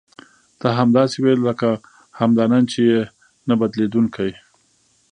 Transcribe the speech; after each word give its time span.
ته 0.59 0.67
همداسې 0.79 1.17
وې 1.23 1.33
لکه 1.47 1.69
همدا 2.19 2.45
نن 2.51 2.63
چې 2.71 2.79
یې 2.89 3.01
نه 3.47 3.53
بدلېدونکې. 3.59 4.29